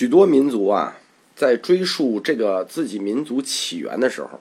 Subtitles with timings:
[0.00, 0.96] 许多民族啊，
[1.36, 4.40] 在追溯这个自己民族起源的时候，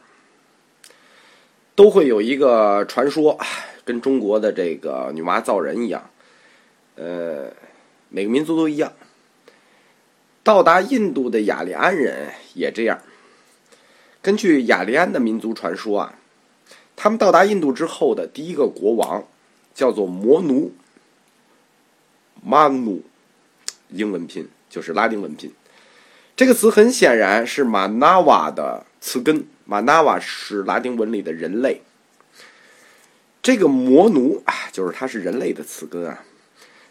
[1.75, 3.37] 都会有一个传说，
[3.83, 6.09] 跟中国的这个女娲造人一样，
[6.95, 7.51] 呃，
[8.07, 8.93] 每个民族都一样。
[10.43, 12.97] 到达印度的雅利安人也这样。
[14.21, 16.17] 根据雅利安的民族传说啊，
[16.95, 19.25] 他们到达印度之后的第一个国王
[19.75, 20.71] 叫做摩奴
[22.47, 23.01] （Manu），
[23.89, 24.47] 英文拼。
[24.69, 25.51] 就是拉丁文拼，
[26.35, 29.45] 这个词很显然是马纳瓦的词根。
[29.65, 31.81] 马纳瓦是拉丁文里的人类。
[33.41, 36.23] 这个魔奴啊，就是它是人类的词根啊。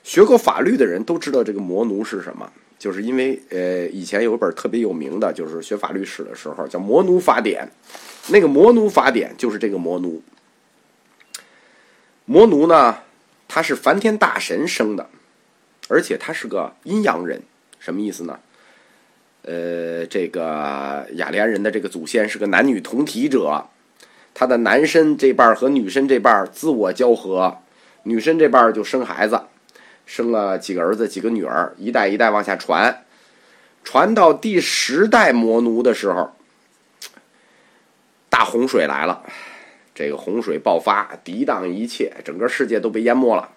[0.03, 7.69] 学过法律的人都知道这个魔奴是什么，就是因为呃，以前有一本特别有名的，就是学法律史的时候叫《魔奴法典》，
[8.33, 10.23] 那个魔奴法典就是这个魔奴。
[12.25, 12.99] 魔奴呢，
[13.47, 15.11] 他是梵天大神生的，
[15.89, 17.43] 而且他是个阴阳人。
[17.79, 18.39] 什么意思呢？
[19.43, 23.67] 呃，这个雅利安人的这个祖先是个男女同体者，
[24.35, 27.59] 他的男身这半和女身这半自我交合，
[28.03, 29.41] 女生这半就生孩子，
[30.05, 33.05] 生了几个儿子几个女儿，一代一代往下传，
[33.83, 36.35] 传到第十代魔奴的时候，
[38.29, 39.23] 大洪水来了，
[39.95, 43.49] 这个洪水爆发，涤荡一切，整个世界都被淹没了。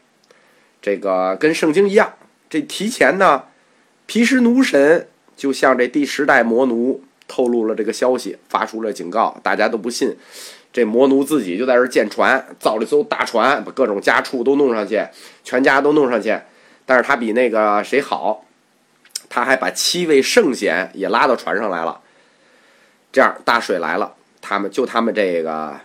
[0.81, 2.13] 这个跟圣经一样，
[2.49, 3.45] 这提前呢。
[4.11, 10.17] 毗湿奴神就向这第十代魔奴透露了这个消息，发出了警告，大家都不信。
[10.73, 15.01] 这魔奴自己就在这建船，造了一艘大船，把各种家畜都弄上去，
[15.45, 16.37] 全家都弄上去。
[16.85, 18.43] 但是他比那个谁好，
[19.29, 22.01] 他还把七位圣贤也拉到船上来了。
[23.13, 25.79] 这样大水来了，他们就他们这个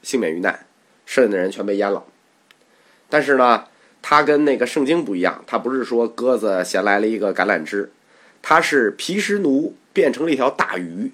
[0.00, 0.64] 幸免于难，
[1.04, 2.02] 剩下的人全被淹了。
[3.10, 3.66] 但是呢？
[4.10, 7.92] 他跟那个圣经不一样，他不是说鸽子衔来了一个橄榄枝，
[8.42, 11.12] 他是毗湿奴变成了一条大鱼，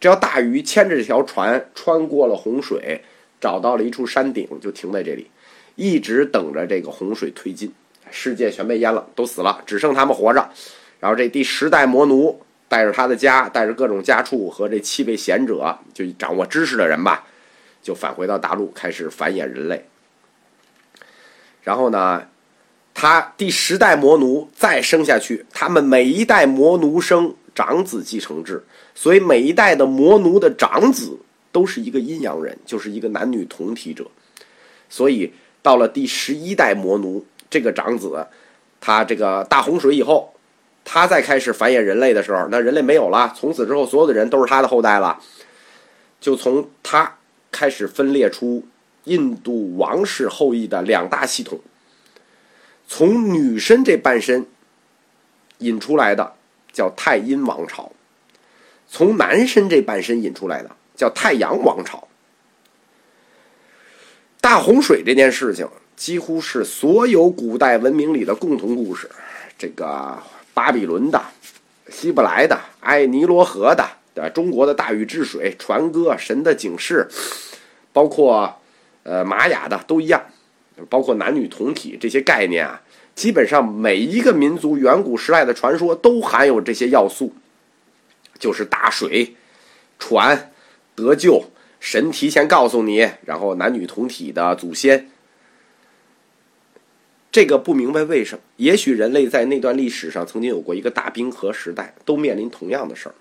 [0.00, 3.04] 这条大鱼牵着这条船穿过了洪水，
[3.40, 5.30] 找到了一处山顶，就停在这里，
[5.76, 7.72] 一直等着这个洪水推进，
[8.10, 10.50] 世界全被淹了，都死了，只剩他们活着。
[10.98, 17.24] 然后这第十代魔奴带着他的家，带着各种家畜和这七位贤者，就掌握知识的人吧，
[17.80, 19.84] 就返回到大陆，开始繁衍人类。
[21.62, 22.22] 然后呢，
[22.94, 28.64] 他第十代魔奴再生下去，他们每一代魔奴生长子继承制，
[28.94, 31.18] 所以每一代的魔奴的长子
[31.52, 34.06] 都是一个阴阳人，就是一个男女同体者。
[34.88, 38.26] 所以到了第十一代魔奴，这个长子，
[38.80, 40.32] 他这个大洪水以后，
[40.84, 45.20] 他再开始繁衍人类的时候，那人类没有了，从此之后所有的人都是他的后代了，
[46.20, 47.16] 就从他
[47.52, 48.64] 开始分裂出。
[49.08, 51.58] 印度王室后裔的两大系统，
[52.86, 54.46] 从女身这半身
[55.58, 56.34] 引出来的
[56.72, 57.90] 叫太阴王朝，
[58.86, 62.06] 从男身这半身引出来的叫太阳王朝。
[64.42, 69.10] 大洪水这件事情几乎是所有古代文明里的共同故事，
[69.56, 71.20] 这个巴比伦的、
[71.88, 77.08] 希伯来的、埃尼罗河的、对中国的大禹治水、传歌、神的警示，
[77.92, 78.54] 包括。
[79.02, 80.22] 呃，玛雅的都一样，
[80.88, 82.82] 包括男女同体这些概念啊，
[83.14, 87.32] 基本上每一个民族远古时代的传说都含有这些要素，
[88.38, 89.34] 就是大水、
[89.98, 90.52] 船、
[90.94, 91.50] 得救、
[91.80, 95.08] 神提前告诉你，然后男女同体的祖先。
[97.30, 98.40] 这个不明白为什么？
[98.56, 103.14] 也许人类在那段历史上曾经有过一个大冰河时代，都面临同样的事儿，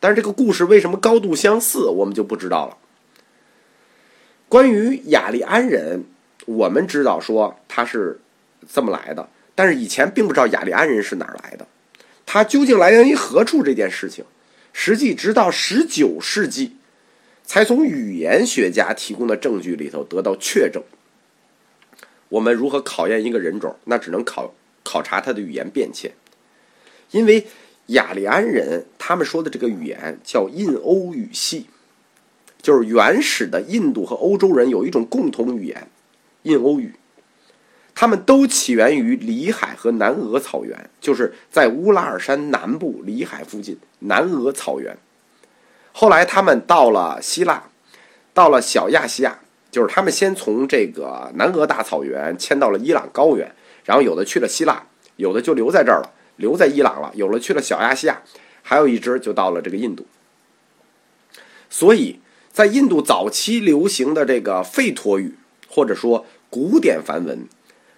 [0.00, 2.76] 但是这个故事为什么高度相似，我们就不知道了。
[4.54, 6.04] 关于雅利安人，
[6.46, 8.20] 我们知道说他是
[8.72, 11.66] 这么来的，但是以前并不知道雅利安人是哪儿来的，
[12.24, 14.24] 他究竟来源于何处这件事情，
[14.72, 16.76] 实际直到十九世纪，
[17.42, 20.80] 才从语言学家提供的证据里头得到确证。
[22.28, 23.74] 我们如何考验一个人种？
[23.86, 24.54] 那只能考
[24.84, 26.12] 考察他的语言变迁，
[27.10, 27.44] 因为
[27.86, 31.66] 雅利安人他们说的这个语言叫印欧语系。
[32.64, 35.86] 就是原始的印度和欧洲人有一种共同语言，
[36.44, 36.94] 印欧语，
[37.94, 44.96] 他们都起源于里海和南俄草原，就是在乌拉尔山南部里海附近南俄草原。
[45.92, 47.64] 后来他们到了希腊，
[48.32, 49.38] 到了小亚细亚，
[49.70, 54.82] 就是他们先从这个南俄大草原迁到了伊朗高原，然后有的去了希腊，
[55.16, 58.22] 有的就留在这儿了，留在伊朗了，有了去了小亚细亚，
[58.62, 60.06] 还有一支就到了这个印度，
[61.68, 62.20] 所以。
[62.54, 65.34] 在印度早期流行的这个吠陀语，
[65.68, 67.48] 或者说古典梵文，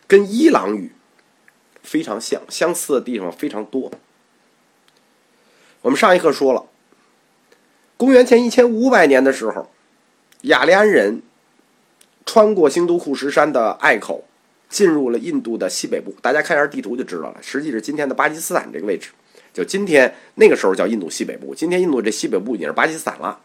[0.09, 0.93] 跟伊朗语
[1.83, 3.93] 非常像，相似的地方非常多。
[5.83, 6.65] 我们上一课说了，
[7.99, 9.71] 公元前一千五百年的时候，
[10.41, 11.21] 雅利安人
[12.25, 14.25] 穿过新都库什山的隘口，
[14.71, 16.15] 进入了印度的西北部。
[16.23, 19.11] 大家看一下地图就知道了，实际是今天的巴基斯坦这个位置。
[19.53, 23.39] 就今天那个时候叫印度西北部，今天印度这西北部已经是巴基斯坦了。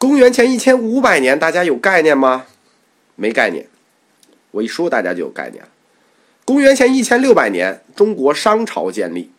[0.00, 2.46] 公元前一千五百年，大家有概念吗？
[3.16, 3.68] 没概念。
[4.50, 5.62] 我一说，大家就有概念。
[6.46, 9.30] 公元前一千六百年，中国商朝建立，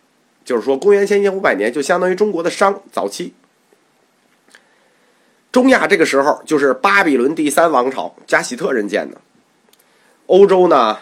[0.45, 3.33] 就是说公元前一千五百年就相当于中国的商早期。
[5.51, 9.19] 中亚这个时候就是巴比伦第三王朝加喜特人建的。
[10.27, 10.99] 欧洲呢，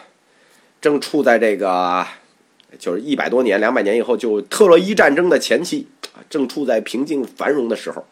[0.80, 2.08] 正处在这个。
[2.78, 8.06] 就是一百多年、两百年以后，就特洛伊战争的前期啊，正处在平静繁荣的时候。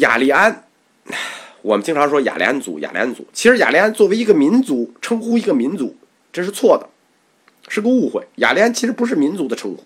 [0.00, 0.64] 雅利安，
[1.62, 3.26] 我们经常说雅利安族，雅利安族。
[3.32, 5.94] 其实雅利安作为一个民族称呼一个民族，
[6.32, 6.88] 这是错的，
[7.68, 8.26] 是个误会。
[8.36, 9.84] 雅利安其实不是民族的称呼，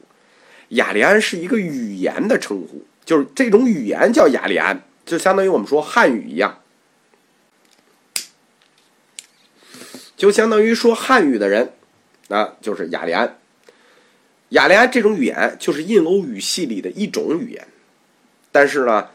[0.68, 6.60] 雅利安是一个语言的称呼，就是这种语言叫雅利安，就相当于我们说汉语一样，
[10.16, 11.72] 就相当于说汉语的人。
[12.28, 13.38] 啊就是雅利安，
[14.48, 17.68] 雅利安这种语言就是印欧语系里的一种语言，
[18.50, 19.10] 但是呢，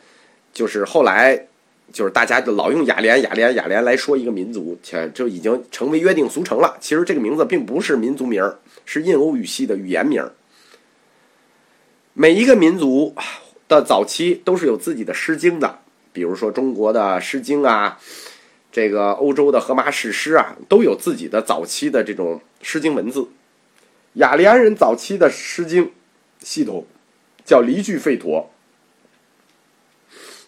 [0.54, 1.48] 就是后来
[1.92, 6.78] 就是大家就老用雅利安、雅利安、雅利安来说一个民族，且就已经成为约定俗成了。
[6.80, 10.31] 其实这个名字并不是民族名儿，是印欧语系的语言名儿。
[12.13, 13.16] 每一个民族
[13.68, 15.80] 的早期都是有自己的诗经的，
[16.12, 18.00] 比如说中国的《诗经》啊。
[18.72, 23.28] 这个欧洲的荷马史诗啊，都有自己的早期的这种诗经文字。
[24.13, 25.92] 雅利安人早期的诗经
[26.42, 26.86] 系统
[27.44, 28.51] 叫离句吠陀，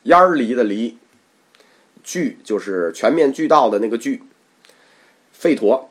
[0.03, 0.97] 烟儿离的离，
[2.03, 4.23] 句就是全面俱到的那个句，
[5.39, 5.89] 吠陀，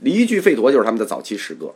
[0.00, 1.74] 离句吠陀就是他们的早期诗歌。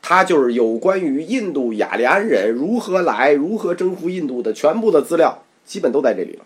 [0.00, 6.44] 它就是有关于印度雅利安人如何来、如何征服印度的全部的资料，基本都在这里了。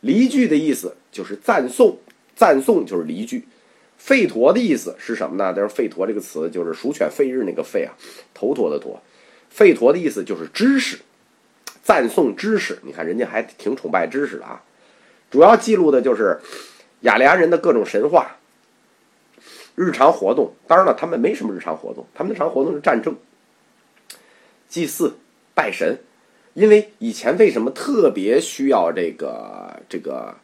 [0.00, 1.96] 离句的意思就是赞颂，
[2.36, 3.46] 赞颂就是离句。
[3.98, 5.54] 吠陀的意思是什么呢？
[5.54, 7.94] 就是吠陀这个词就是鼠犬吠日那个吠啊，
[8.34, 9.00] 头陀的陀。
[9.56, 10.98] 吠陀的意思就是知识，
[11.82, 12.78] 赞颂知识。
[12.82, 14.62] 你看人家还挺崇拜知识的啊。
[15.30, 16.38] 主要记录的就是
[17.00, 18.36] 雅利安人的各种神话、
[19.74, 20.54] 日常活动。
[20.66, 23.16] 当然了，他们没什么日常活动，他们的日常活动是战争、
[24.68, 25.16] 祭祀、
[25.54, 25.98] 拜神。
[26.54, 30.36] 因为以前为什么特别需要这个这个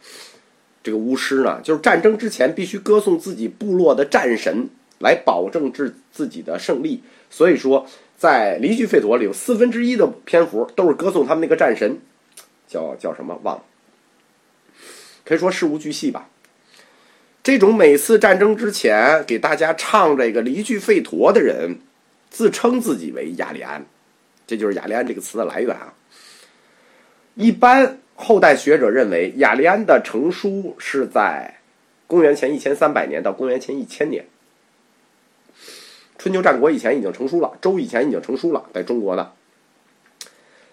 [0.83, 1.61] 这个巫师呢？
[1.63, 4.71] 就是战争之前必须歌颂自己部落的战神，
[5.01, 7.03] 来保证自自己的胜利。
[7.31, 7.87] 所以说，
[8.17, 11.99] 在离句吠陀里有四分之一的篇幅都是歌颂他们那个战神，
[12.67, 13.63] 叫叫什么忘了，
[15.25, 16.29] 可以说事无巨细吧。
[17.43, 21.79] 这种每次战争之前给大家唱这个离句吠陀的人，
[22.29, 23.87] 自称自己为雅利安，
[24.47, 25.95] 这就是雅利安这个词的来源啊。
[27.35, 31.59] 一般后代学者认为，雅利安的成书是在
[32.07, 34.27] 公元前一千三百年到公元前一千年。
[36.19, 39.33] 春秋战国以前已经成书了，周以前已经成书了，在中国的《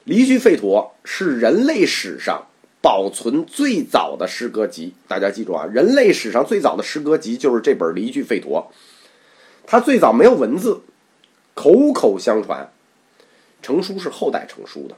[0.04, 2.48] 离居吠陀》是人类史上
[2.82, 4.96] 保存最早的诗歌集。
[5.08, 8.72] 大家记住啊，人类史上最早的诗歌集就是这本《离居吠陀》。
[9.68, 10.82] 它最早没有文字，
[11.54, 12.72] 口口相传，
[13.62, 14.96] 成书是后代成书的。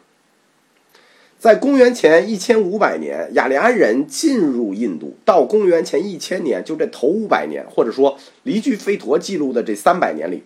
[1.40, 10.44] 在公元前一千五百年，雅利安人进入印度，到公元前一千年，就这头五百年，或者说离句吠陀记录的这三百年里，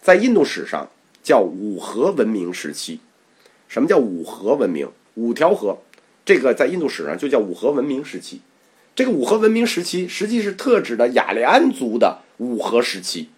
[0.00, 0.88] 在印度史上
[1.22, 3.00] 叫五河文明时期。
[3.68, 4.88] 什么叫五河文明？
[5.16, 5.78] 五条河，
[6.24, 8.40] 这个在印度史上就叫五河文明时期。
[8.94, 13.28] 这个五河文明时期，实际是特指的雅利安族的五河时期，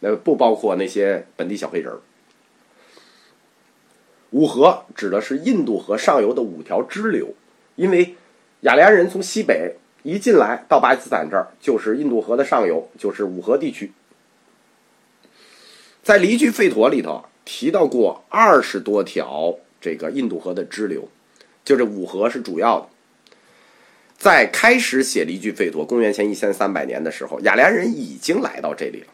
[0.00, 2.00] 那不包括那些本地小黑人儿。
[4.30, 7.34] 五河指的是印度河上游的五条支流，
[7.76, 8.14] 因为
[8.60, 13.90] 雅利安人从西北一进来到巴基斯坦这儿，就是印度河的上游，就是五河地区。
[16.02, 21.08] 在离居吠陀里头提到过二十多条这个印度河的支流，
[21.64, 22.88] 就这五河是主要的。
[24.18, 29.06] 在开始写离居吠陀，公元前一千三百年的时候，雅利安人已经来到这里了，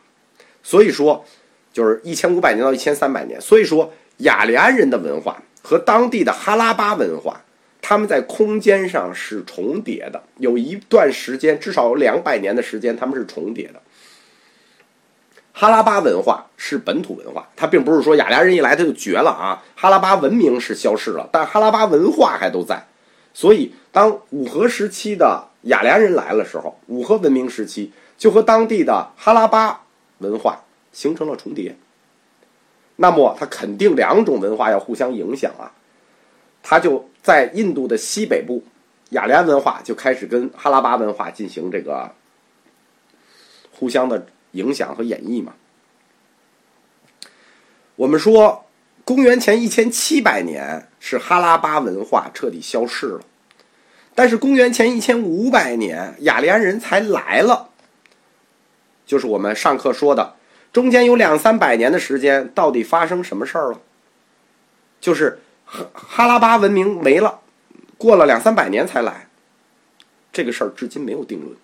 [0.65, 1.25] 所以说
[1.73, 3.93] 就是一千五百年到一千三百年，所以说。
[4.19, 7.43] 雅利安人的文化和当地的哈拉巴文化，
[7.83, 10.23] 他们在空间上是重叠的。
[10.39, 13.81] 有一段时间，至少有两百年的时间，他们是重叠的。
[15.53, 19.63] 哈拉巴文化是本土文化，它并不是说雅利安人一来他就绝了啊。
[19.77, 22.87] 哈拉巴文明是消失了，但哈拉巴文化还都在。
[23.33, 29.83] 所以，当五河时期的雅利安人来了时候，五河文明时期就和当地的哈拉巴
[30.19, 31.77] 文化形成了重叠。
[32.97, 35.73] 那么它肯定两种文化要互相影响啊，
[36.63, 38.63] 它就在印度的西北部，
[39.11, 42.15] 雅利安文化就开始跟哈拉巴文化进行这个
[43.73, 45.55] 互相的影响和演绎嘛。
[47.97, 48.65] 我们说，
[49.05, 53.21] 公元前一千七百年是哈拉巴文化彻底消逝了，
[54.15, 57.71] 但是公元前一千五百年雅利安人才来了，
[59.05, 60.37] 就是我们上课说的。
[60.75, 63.81] 中间有两三百年的时间，到底发生什么事儿了？
[65.01, 67.43] 就是哈哈拉巴文明没了，
[67.97, 69.29] 过了两三百年才来，
[70.33, 71.57] 这个事儿至今没有定论。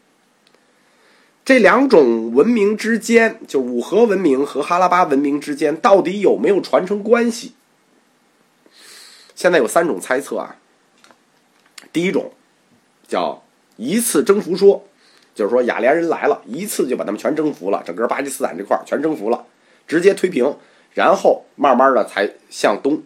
[1.44, 7.54] 这两种文明之间，就五河文明和哈拉巴文明之间，到底有没有传承关系？
[9.34, 10.54] 现在有三种猜测啊。
[11.92, 12.32] 第一种
[13.08, 13.42] 叫
[13.74, 14.86] 一次征服说。
[15.40, 19.42] 就是说，雅利安人来了一次就把他们全征服了，整个巴基斯坦这块儿全征服了，
[19.88, 20.54] 直接推平，
[20.92, 23.02] 然后慢慢的才向东。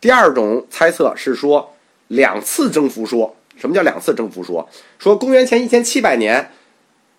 [0.00, 1.74] 第二种猜测是说，
[2.08, 4.66] 两次征服说，什么叫两次征服说？
[4.98, 6.50] 说公元前一千七百年，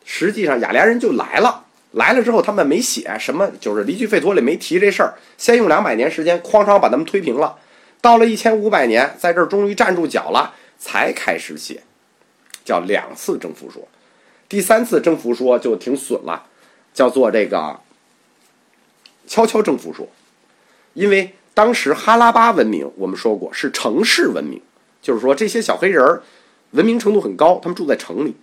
[0.04, 7.60] 实际上雅利安人就来了，来了之后他们没写什么，就是离居费托里没提这事儿，先用两百年时间哐当把他们推平了，
[8.02, 11.84] 到了一千五百年，在这儿终于站住脚了，才开始写，
[12.64, 13.88] 叫两次征服说。
[14.48, 16.46] 第三次征服说就挺损了，
[16.94, 17.80] 叫做这个
[19.26, 20.08] 悄悄征服说，
[20.94, 24.62] 因为当时哈拉巴文明我们说过是城市文明，
[25.02, 26.22] 就是说这些小黑人儿
[26.72, 28.36] 文明程度很高，他们住在城里。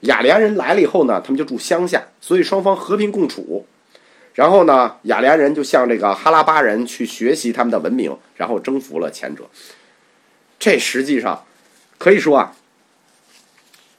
[0.00, 3.64] 雅利安人来了以后呢，他们就住乡下，所以双方和平共处。
[4.34, 9.44] 然后呢，雅利安人就向这个哈拉巴人去学习他们的文明，然后征服了前者。
[10.58, 11.44] 这实际上
[11.98, 12.56] 可以说啊。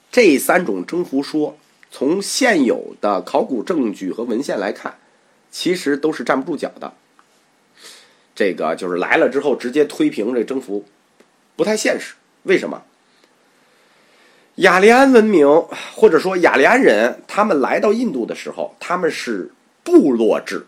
[0.10, 1.58] 这三种征服说，
[1.92, 4.96] 从现有的考古证据和文献来看，
[5.52, 6.94] 其实都是站不住脚的。
[8.34, 10.86] 这个就是来了之后直接推平这征服，
[11.56, 12.16] 不太现实。
[12.44, 12.84] 为什么？
[14.56, 15.48] 雅利安文明
[15.94, 19.52] 或者说雅利安人，他们来到印度的时候，他们是
[19.84, 20.66] 部落制，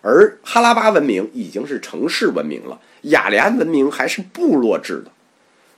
[0.00, 5.12] 而哈拉巴文明已经是城市文明了，雅利安文明还是部落制的。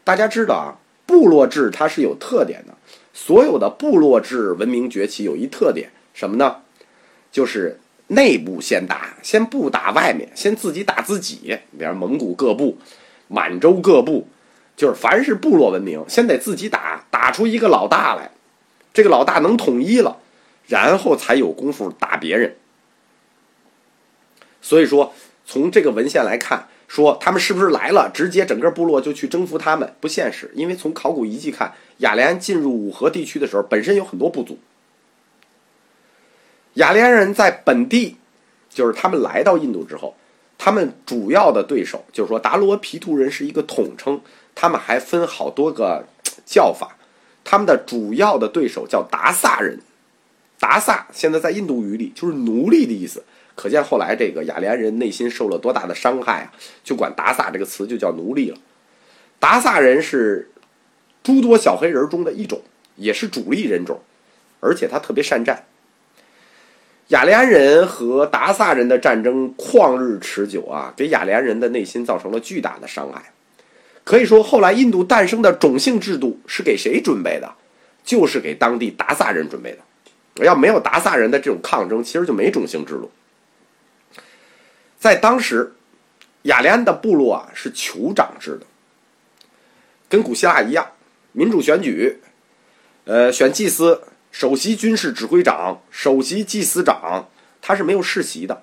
[0.04, 0.78] 大家知道啊。
[1.06, 2.73] 部落制它是有特点的，
[3.14, 6.56] 所有的部落制文明崛起有一特点什么呢？
[7.30, 7.78] 就是
[8.08, 11.58] 内部先打，先不打外面，先自己打自己。
[11.78, 12.76] 比方蒙古各部、
[13.28, 14.26] 满洲各部，
[14.76, 18.32] 就是凡是部落文明，先得自己打，打出一个老大来，
[18.92, 20.18] 这个老大能统一了，
[20.66, 22.56] 然后才有功夫打别人。
[24.60, 25.14] 所以说，
[25.46, 26.68] 从这个文献来看。
[26.94, 29.92] 说他们是不是来了，直接整个部落就去征服他们？
[30.00, 34.56] 不现实，因为从考古遗迹看，雅利安进入五河地区的时候，本身有很多部族。
[36.74, 38.14] 雅利安人在本地，
[38.70, 40.14] 就是他们来到印度之后，
[40.56, 44.20] 他们主要的对手就是说达罗毗荼人是一个统称，
[44.54, 46.06] 他们还分好多个
[46.46, 46.96] 叫法，
[47.42, 49.80] 他们的主要的对手叫达萨人，
[50.60, 53.24] 达萨现在在印度语里就是奴隶的意思。
[53.54, 56.52] 可见后来这个雅利安人内心受了多大的伤害啊！
[56.82, 58.58] 就管达萨这个词就叫奴隶了。
[59.38, 60.50] 达萨人是
[61.22, 62.62] 诸多小黑人中的一种，
[62.96, 64.00] 也是主力人种，
[64.60, 65.64] 而且他特别善战。
[67.08, 73.32] 雅利安人和达萨人的战争旷日持久啊，给雅利安人的内心造成了巨大的伤害。
[74.02, 77.54] 可以说，后来印度诞生的种姓制度是给谁准备的？
[78.04, 80.44] 就是给当地达萨人准备的。
[80.44, 83.10] 要没有达萨人的这种抗争，其实就没种姓制度。
[85.04, 85.74] 在当时，
[86.44, 88.64] 雅利安的部落啊是酋长制的，
[90.08, 90.92] 跟古希腊一样，
[91.32, 92.22] 民主选举，
[93.04, 94.00] 呃，选祭司、
[94.32, 97.28] 首席军事指挥长、首席祭司长，
[97.60, 98.62] 他是没有世袭的，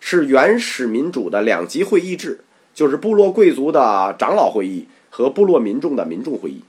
[0.00, 2.42] 是原始民主的两级会议制，
[2.74, 6.64] 就是部落贵族的长老会议和部落民众的民众会议。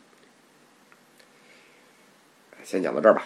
[2.64, 3.26] 先讲到这儿吧。